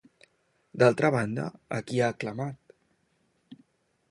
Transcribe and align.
D'altra 0.83 1.11
banda, 1.17 1.45
a 1.79 1.81
qui 1.91 2.01
ha 2.05 2.09
aclamat? 2.15 2.77